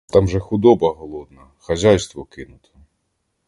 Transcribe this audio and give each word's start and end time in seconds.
Там 0.07 0.27
же 0.27 0.39
худоба 0.39 0.93
голодна, 0.95 1.47
хазяйство 1.59 2.25
кинуто! 2.25 2.69